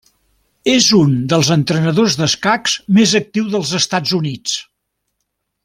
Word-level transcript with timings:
És 0.71 0.87
un 0.99 1.11
dels 1.33 1.51
entrenadors 1.55 2.17
d'escacs 2.21 2.75
més 2.99 3.15
actius 3.21 3.59
als 3.61 3.75
Estats 3.81 4.19
Units. 4.23 4.57